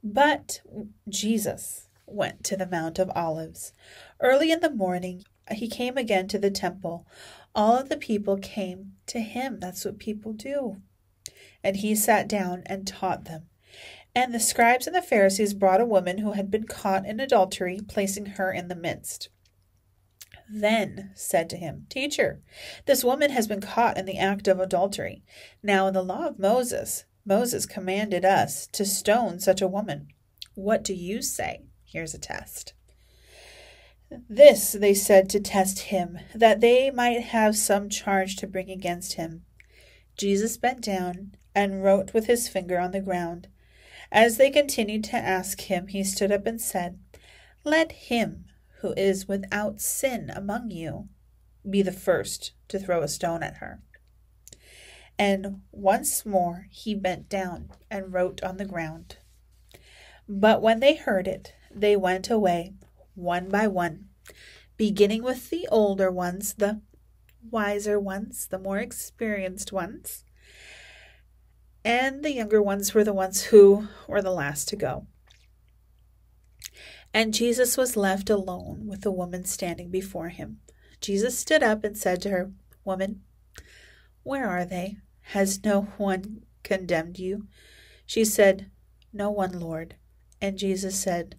But 0.00 0.60
Jesus 1.08 1.88
went 2.06 2.44
to 2.44 2.56
the 2.56 2.68
Mount 2.68 3.00
of 3.00 3.10
Olives. 3.16 3.72
Early 4.20 4.52
in 4.52 4.60
the 4.60 4.70
morning, 4.70 5.24
he 5.50 5.66
came 5.66 5.96
again 5.98 6.28
to 6.28 6.38
the 6.38 6.52
temple. 6.52 7.04
All 7.52 7.76
of 7.76 7.88
the 7.88 7.96
people 7.96 8.36
came 8.36 8.92
to 9.08 9.18
him. 9.18 9.58
That's 9.58 9.84
what 9.84 9.98
people 9.98 10.32
do. 10.32 10.76
And 11.64 11.78
he 11.78 11.96
sat 11.96 12.28
down 12.28 12.62
and 12.66 12.86
taught 12.86 13.24
them. 13.24 13.48
And 14.14 14.32
the 14.32 14.38
scribes 14.38 14.86
and 14.86 14.94
the 14.94 15.02
Pharisees 15.02 15.52
brought 15.52 15.80
a 15.80 15.84
woman 15.84 16.18
who 16.18 16.32
had 16.32 16.48
been 16.48 16.68
caught 16.68 17.04
in 17.04 17.18
adultery, 17.18 17.80
placing 17.88 18.26
her 18.26 18.52
in 18.52 18.68
the 18.68 18.76
midst 18.76 19.30
then 20.50 21.10
said 21.14 21.50
to 21.50 21.56
him, 21.56 21.86
Teacher, 21.88 22.40
this 22.86 23.04
woman 23.04 23.30
has 23.30 23.46
been 23.46 23.60
caught 23.60 23.98
in 23.98 24.06
the 24.06 24.18
act 24.18 24.48
of 24.48 24.60
adultery. 24.60 25.22
Now, 25.62 25.86
in 25.86 25.94
the 25.94 26.02
law 26.02 26.26
of 26.26 26.38
Moses, 26.38 27.04
Moses 27.24 27.66
commanded 27.66 28.24
us 28.24 28.66
to 28.68 28.84
stone 28.84 29.40
such 29.40 29.60
a 29.60 29.68
woman. 29.68 30.08
What 30.54 30.82
do 30.82 30.94
you 30.94 31.20
say? 31.22 31.64
Here's 31.84 32.14
a 32.14 32.18
test. 32.18 32.72
This 34.10 34.72
they 34.72 34.94
said 34.94 35.28
to 35.30 35.40
test 35.40 35.80
him, 35.80 36.18
that 36.34 36.60
they 36.60 36.90
might 36.90 37.20
have 37.20 37.56
some 37.56 37.90
charge 37.90 38.36
to 38.36 38.46
bring 38.46 38.70
against 38.70 39.14
him. 39.14 39.44
Jesus 40.16 40.56
bent 40.56 40.80
down 40.80 41.36
and 41.54 41.84
wrote 41.84 42.14
with 42.14 42.26
his 42.26 42.48
finger 42.48 42.78
on 42.78 42.92
the 42.92 43.00
ground. 43.00 43.48
As 44.10 44.38
they 44.38 44.50
continued 44.50 45.04
to 45.04 45.16
ask 45.16 45.60
him, 45.62 45.88
he 45.88 46.02
stood 46.02 46.32
up 46.32 46.46
and 46.46 46.60
said, 46.60 46.98
Let 47.64 47.92
him 47.92 48.46
who 48.80 48.94
is 48.96 49.28
without 49.28 49.80
sin 49.80 50.30
among 50.34 50.70
you 50.70 51.08
be 51.68 51.82
the 51.82 51.92
first 51.92 52.52
to 52.68 52.78
throw 52.78 53.02
a 53.02 53.08
stone 53.08 53.42
at 53.42 53.56
her. 53.56 53.80
And 55.18 55.62
once 55.72 56.24
more 56.24 56.66
he 56.70 56.94
bent 56.94 57.28
down 57.28 57.70
and 57.90 58.12
wrote 58.12 58.42
on 58.42 58.56
the 58.56 58.64
ground. 58.64 59.16
But 60.28 60.62
when 60.62 60.80
they 60.80 60.94
heard 60.94 61.26
it, 61.26 61.54
they 61.74 61.96
went 61.96 62.30
away, 62.30 62.74
one 63.14 63.48
by 63.48 63.66
one, 63.66 64.06
beginning 64.76 65.22
with 65.22 65.50
the 65.50 65.66
older 65.70 66.10
ones, 66.10 66.54
the 66.54 66.80
wiser 67.50 67.98
ones, 67.98 68.46
the 68.46 68.58
more 68.58 68.78
experienced 68.78 69.72
ones, 69.72 70.24
and 71.84 72.22
the 72.22 72.32
younger 72.32 72.62
ones 72.62 72.94
were 72.94 73.04
the 73.04 73.14
ones 73.14 73.44
who 73.44 73.88
were 74.06 74.22
the 74.22 74.30
last 74.30 74.68
to 74.68 74.76
go. 74.76 75.06
And 77.12 77.34
Jesus 77.34 77.76
was 77.76 77.96
left 77.96 78.30
alone 78.30 78.86
with 78.86 79.00
the 79.00 79.12
woman 79.12 79.44
standing 79.44 79.90
before 79.90 80.28
him. 80.28 80.60
Jesus 81.00 81.38
stood 81.38 81.62
up 81.62 81.84
and 81.84 81.96
said 81.96 82.20
to 82.22 82.30
her, 82.30 82.52
Woman, 82.84 83.22
where 84.22 84.48
are 84.48 84.64
they? 84.64 84.96
Has 85.32 85.64
no 85.64 85.82
one 85.96 86.42
condemned 86.62 87.18
you? 87.18 87.46
She 88.04 88.24
said, 88.24 88.70
No 89.12 89.30
one, 89.30 89.58
Lord. 89.58 89.96
And 90.40 90.58
Jesus 90.58 90.98
said, 90.98 91.36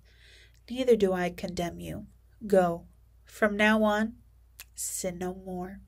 Neither 0.69 0.95
do 0.95 1.13
I 1.13 1.29
condemn 1.29 1.79
you. 1.79 2.07
Go. 2.45 2.85
From 3.25 3.57
now 3.57 3.83
on, 3.83 4.15
sin 4.75 5.17
no 5.17 5.33
more. 5.33 5.81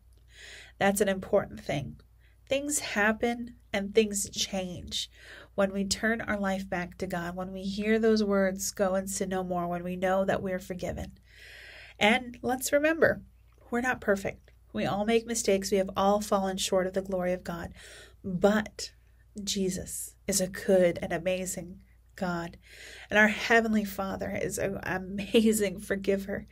That's 0.78 1.02
an 1.02 1.10
important 1.10 1.60
thing. 1.62 2.00
Things 2.48 2.80
happen 2.80 3.56
and 3.72 3.94
things 3.94 4.30
change 4.30 5.10
when 5.56 5.74
we 5.74 5.84
turn 5.86 6.22
our 6.22 6.38
life 6.38 6.70
back 6.70 6.98
to 6.98 7.08
God, 7.08 7.36
when 7.36 7.52
we 7.52 7.64
hear 7.64 8.00
those 8.00 8.24
words, 8.24 8.72
go 8.72 8.96
and 8.96 9.10
sin 9.10 9.30
no 9.30 9.44
more, 9.44 9.68
when 9.68 9.84
we 9.84 9.96
know 9.96 10.26
that 10.26 10.42
we're 10.42 10.60
forgiven. 10.60 11.14
And 12.00 12.38
let's 12.42 12.74
remember, 12.74 13.22
we're 13.70 13.82
not 13.82 14.02
perfect. 14.02 14.52
We 14.74 14.86
all 14.86 15.06
make 15.06 15.28
mistakes. 15.28 15.72
We 15.72 15.78
have 15.78 15.90
all 15.96 16.22
fallen 16.22 16.58
short 16.58 16.88
of 16.88 16.94
the 16.94 17.02
glory 17.02 17.34
of 17.34 17.44
God. 17.44 17.74
But 18.24 18.92
Jesus 19.44 20.16
is 20.28 20.42
a 20.42 20.48
good 20.48 20.98
and 21.02 21.12
amazing 21.12 21.82
God. 22.16 22.58
And 23.10 23.20
our 23.20 23.28
Heavenly 23.28 23.86
Father 23.86 24.38
is 24.42 24.58
an 24.58 24.80
amazing 24.84 25.80
forgiver. 25.80 26.48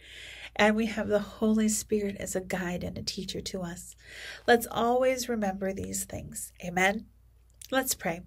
And 0.55 0.75
we 0.75 0.88
have 0.88 1.07
the 1.07 1.19
Holy 1.19 1.69
Spirit 1.69 2.17
as 2.19 2.35
a 2.35 2.41
guide 2.41 2.83
and 2.83 2.97
a 2.97 3.03
teacher 3.03 3.39
to 3.39 3.62
us. 3.62 3.95
Let's 4.47 4.67
always 4.69 5.29
remember 5.29 5.71
these 5.71 6.05
things. 6.05 6.51
Amen. 6.65 7.05
Let's 7.71 7.93
pray. 7.93 8.21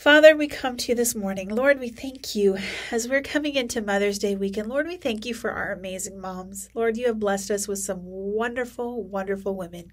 Father, 0.00 0.34
we 0.34 0.48
come 0.48 0.78
to 0.78 0.88
you 0.92 0.94
this 0.94 1.14
morning. 1.14 1.50
Lord, 1.50 1.78
we 1.78 1.90
thank 1.90 2.34
you 2.34 2.56
as 2.90 3.06
we're 3.06 3.20
coming 3.20 3.54
into 3.54 3.82
Mother's 3.82 4.18
Day 4.18 4.34
weekend. 4.34 4.68
Lord, 4.68 4.86
we 4.86 4.96
thank 4.96 5.26
you 5.26 5.34
for 5.34 5.50
our 5.50 5.72
amazing 5.72 6.18
moms. 6.18 6.70
Lord, 6.72 6.96
you 6.96 7.08
have 7.08 7.18
blessed 7.18 7.50
us 7.50 7.68
with 7.68 7.80
some 7.80 8.00
wonderful, 8.02 9.04
wonderful 9.04 9.54
women. 9.54 9.92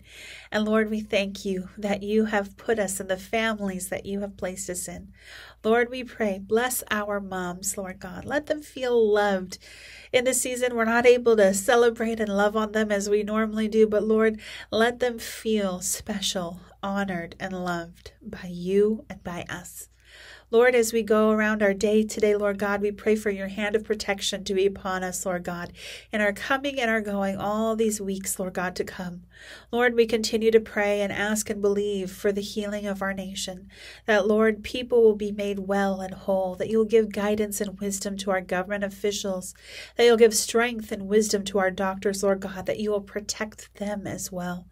And 0.49 0.63
Lord, 0.63 0.89
we 0.89 1.01
thank 1.01 1.43
you 1.43 1.67
that 1.77 2.03
you 2.03 2.23
have 2.23 2.55
put 2.55 2.79
us 2.79 3.01
in 3.01 3.07
the 3.09 3.17
families 3.17 3.89
that 3.89 4.05
you 4.05 4.21
have 4.21 4.37
placed 4.37 4.69
us 4.69 4.87
in. 4.87 5.11
Lord, 5.61 5.89
we 5.89 6.05
pray, 6.05 6.39
bless 6.39 6.85
our 6.89 7.19
moms, 7.19 7.77
Lord 7.77 7.99
God. 7.99 8.23
Let 8.23 8.45
them 8.45 8.61
feel 8.61 9.13
loved. 9.13 9.57
In 10.13 10.23
this 10.23 10.41
season, 10.41 10.73
we're 10.73 10.85
not 10.85 11.05
able 11.05 11.35
to 11.35 11.53
celebrate 11.53 12.21
and 12.21 12.29
love 12.29 12.55
on 12.55 12.71
them 12.71 12.93
as 12.93 13.09
we 13.09 13.23
normally 13.23 13.67
do, 13.67 13.85
but 13.85 14.03
Lord, 14.03 14.39
let 14.71 14.99
them 15.01 15.19
feel 15.19 15.81
special, 15.81 16.61
honored, 16.83 17.35
and 17.39 17.53
loved 17.53 18.11
by 18.21 18.47
you 18.47 19.05
and 19.09 19.23
by 19.23 19.45
us. 19.49 19.89
Lord, 20.49 20.75
as 20.75 20.93
we 20.93 21.03
go 21.03 21.31
around 21.31 21.61
our 21.61 21.73
day 21.73 22.03
today, 22.03 22.33
Lord 22.33 22.57
God, 22.57 22.81
we 22.81 22.91
pray 22.93 23.17
for 23.17 23.29
your 23.29 23.49
hand 23.49 23.75
of 23.75 23.83
protection 23.83 24.45
to 24.45 24.53
be 24.53 24.65
upon 24.65 25.03
us, 25.03 25.25
Lord 25.25 25.43
God, 25.43 25.73
in 26.13 26.21
our 26.21 26.31
coming 26.31 26.79
and 26.79 26.89
our 26.89 27.01
going 27.01 27.35
all 27.35 27.75
these 27.75 27.99
weeks, 27.99 28.39
Lord 28.39 28.53
God, 28.53 28.73
to 28.77 28.85
come. 28.85 29.23
Lord, 29.73 29.93
we 29.93 30.05
continue 30.05 30.49
to 30.51 30.61
pray 30.61 31.01
and 31.01 31.11
ask 31.11 31.49
and 31.49 31.61
believe 31.61 32.09
for 32.09 32.31
the 32.31 32.39
healing 32.39 32.85
of 32.85 33.01
our 33.01 33.13
nation, 33.13 33.67
that, 34.05 34.25
Lord, 34.25 34.63
people 34.63 35.03
will 35.03 35.17
be 35.17 35.33
made 35.33 35.59
well 35.59 35.99
and 35.99 36.13
whole, 36.13 36.55
that 36.55 36.69
you'll 36.69 36.85
give 36.85 37.11
guidance 37.11 37.59
and 37.59 37.77
wisdom 37.81 38.15
to 38.15 38.31
our 38.31 38.39
government 38.39 38.85
officials, 38.85 39.53
that 39.97 40.05
you'll 40.05 40.15
give 40.15 40.33
strength 40.33 40.93
and 40.93 41.09
wisdom 41.09 41.43
to 41.43 41.59
our 41.59 41.71
doctors, 41.71 42.23
Lord 42.23 42.39
God, 42.39 42.67
that 42.67 42.79
you 42.79 42.91
will 42.91 43.01
protect 43.01 43.75
them 43.75 44.07
as 44.07 44.31
well. 44.31 44.65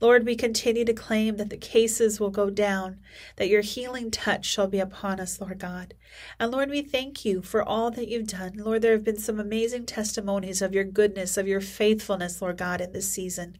Lord, 0.00 0.24
we 0.24 0.34
continue 0.34 0.86
to 0.86 0.94
claim 0.94 1.36
that 1.36 1.50
the 1.50 1.58
cases 1.58 2.18
will 2.18 2.30
go 2.30 2.48
down, 2.48 3.00
that 3.36 3.48
your 3.48 3.60
healing 3.60 4.10
touch 4.10 4.46
shall 4.46 4.66
be 4.66 4.80
upon 4.80 5.20
us, 5.20 5.40
Lord 5.40 5.58
God. 5.58 5.92
And 6.38 6.50
Lord, 6.50 6.70
we 6.70 6.80
thank 6.80 7.24
you 7.26 7.42
for 7.42 7.62
all 7.62 7.90
that 7.90 8.08
you've 8.08 8.26
done. 8.26 8.54
Lord, 8.56 8.80
there 8.80 8.92
have 8.92 9.04
been 9.04 9.18
some 9.18 9.38
amazing 9.38 9.84
testimonies 9.84 10.62
of 10.62 10.72
your 10.72 10.84
goodness, 10.84 11.36
of 11.36 11.46
your 11.46 11.60
faithfulness, 11.60 12.40
Lord 12.40 12.56
God, 12.56 12.80
in 12.80 12.92
this 12.92 13.12
season. 13.12 13.58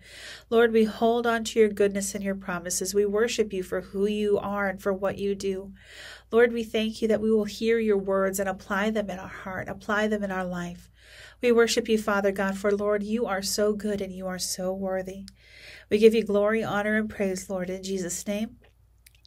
Lord, 0.48 0.72
we 0.72 0.84
hold 0.84 1.26
on 1.26 1.44
to 1.44 1.60
your 1.60 1.68
goodness 1.68 2.14
and 2.14 2.24
your 2.24 2.34
promises. 2.34 2.94
We 2.94 3.04
worship 3.04 3.52
you 3.52 3.62
for 3.62 3.82
who 3.82 4.06
you 4.06 4.38
are 4.38 4.66
and 4.66 4.80
for 4.80 4.94
what 4.94 5.18
you 5.18 5.34
do. 5.34 5.72
Lord, 6.30 6.54
we 6.54 6.64
thank 6.64 7.02
you 7.02 7.08
that 7.08 7.20
we 7.20 7.30
will 7.30 7.44
hear 7.44 7.78
your 7.78 7.98
words 7.98 8.40
and 8.40 8.48
apply 8.48 8.90
them 8.90 9.10
in 9.10 9.18
our 9.18 9.28
heart, 9.28 9.68
apply 9.68 10.08
them 10.08 10.24
in 10.24 10.30
our 10.30 10.44
life. 10.44 10.90
We 11.42 11.52
worship 11.52 11.88
you, 11.88 11.98
Father 11.98 12.32
God, 12.32 12.56
for 12.56 12.70
Lord, 12.70 13.02
you 13.02 13.26
are 13.26 13.42
so 13.42 13.72
good 13.72 14.00
and 14.00 14.12
you 14.12 14.26
are 14.26 14.38
so 14.38 14.72
worthy. 14.72 15.24
We 15.90 15.98
give 15.98 16.14
you 16.14 16.24
glory, 16.24 16.62
honor, 16.62 16.96
and 16.96 17.10
praise, 17.10 17.50
Lord, 17.50 17.68
in 17.68 17.82
Jesus' 17.82 18.26
name. 18.26 18.56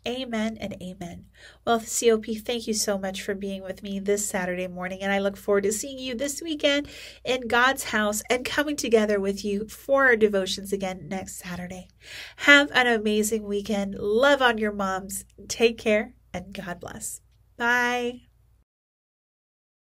Amen 0.06 0.58
and 0.60 0.76
amen. 0.82 1.28
Well, 1.66 1.80
COP, 1.80 2.26
thank 2.26 2.68
you 2.68 2.74
so 2.74 2.98
much 2.98 3.22
for 3.22 3.34
being 3.34 3.64
with 3.64 3.84
me 3.84 4.00
this 4.00 4.28
Saturday 4.28 4.68
morning, 4.68 5.02
and 5.02 5.14
I 5.14 5.20
look 5.20 5.38
forward 5.38 5.64
to 5.64 5.72
seeing 5.72 5.98
you 5.98 6.14
this 6.14 6.42
weekend 6.42 6.90
in 7.24 7.48
God's 7.48 7.86
house 7.86 8.22
and 8.30 8.44
coming 8.44 8.76
together 8.76 9.20
with 9.20 9.46
you 9.46 9.68
for 9.70 10.06
our 10.06 10.18
devotions 10.18 10.74
again 10.74 11.08
next 11.08 11.38
Saturday. 11.38 11.88
Have 12.38 12.70
an 12.74 12.88
amazing 12.88 13.44
weekend. 13.44 13.96
Love 13.96 14.42
on 14.42 14.58
your 14.58 14.74
moms. 14.74 15.24
Take 15.48 15.78
care, 15.78 16.16
and 16.34 16.54
God 16.54 16.82
bless. 16.82 17.22
Bye. 17.56 18.33